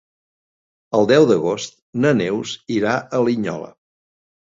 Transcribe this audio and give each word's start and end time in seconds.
El 0.99 1.09
deu 1.11 1.27
d'agost 1.33 1.77
na 2.07 2.17
Neus 2.25 2.57
irà 2.81 2.99
a 3.21 3.25
Linyola. 3.31 3.73